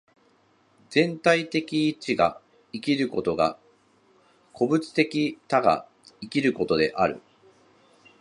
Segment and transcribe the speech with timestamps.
[0.89, 2.41] 全体的一が
[2.73, 3.59] 生きることが
[4.51, 5.87] 個物的多が
[6.21, 7.21] 生きることである。